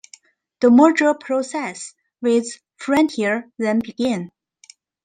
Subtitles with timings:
[0.61, 2.47] The merger process with
[2.79, 4.31] Frontier then began.